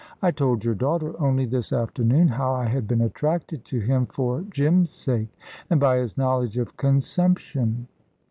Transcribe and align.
I 0.19 0.31
told 0.31 0.65
your 0.65 0.73
daughter, 0.73 1.13
only 1.21 1.45
this 1.45 1.71
afternoon, 1.71 2.29
how 2.29 2.55
I 2.55 2.65
had 2.65 2.87
been 2.87 3.01
attracted 3.01 3.63
to 3.65 3.77
him 3.81 4.07
for 4.07 4.41
Jim's 4.49 4.89
sake, 4.89 5.29
and 5.69 5.79
by 5.79 5.97
his 5.97 6.17
knowledge 6.17 6.57
of 6.57 6.75
consumption." 6.75 7.85